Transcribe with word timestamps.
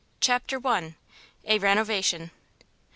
CHAPTER 0.19 0.57
i. 0.65 0.95
A 1.45 1.59
RENOVATION. 1.59 2.31